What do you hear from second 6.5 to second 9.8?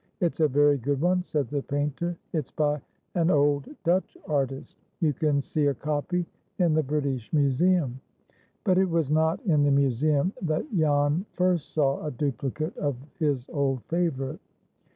in the British Museum." But it was not in the